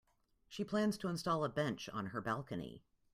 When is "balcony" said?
2.21-2.81